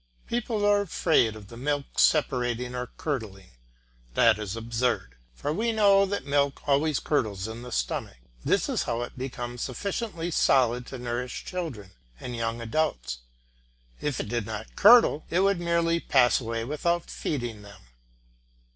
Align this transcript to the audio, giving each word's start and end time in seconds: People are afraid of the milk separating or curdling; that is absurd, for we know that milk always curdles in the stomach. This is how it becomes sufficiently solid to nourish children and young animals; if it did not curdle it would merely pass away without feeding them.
People 0.25 0.65
are 0.65 0.81
afraid 0.81 1.35
of 1.35 1.49
the 1.49 1.55
milk 1.57 1.99
separating 1.99 2.73
or 2.73 2.87
curdling; 2.97 3.51
that 4.15 4.39
is 4.39 4.55
absurd, 4.55 5.13
for 5.35 5.53
we 5.53 5.71
know 5.71 6.07
that 6.07 6.25
milk 6.25 6.67
always 6.67 6.99
curdles 6.99 7.47
in 7.47 7.61
the 7.61 7.71
stomach. 7.71 8.17
This 8.43 8.67
is 8.67 8.81
how 8.81 9.03
it 9.03 9.15
becomes 9.15 9.61
sufficiently 9.61 10.31
solid 10.31 10.87
to 10.87 10.97
nourish 10.97 11.45
children 11.45 11.91
and 12.19 12.35
young 12.35 12.61
animals; 12.61 13.19
if 14.01 14.19
it 14.19 14.27
did 14.27 14.47
not 14.47 14.75
curdle 14.75 15.23
it 15.29 15.41
would 15.41 15.59
merely 15.59 15.99
pass 15.99 16.41
away 16.41 16.63
without 16.63 17.07
feeding 17.11 17.61
them. 17.61 17.81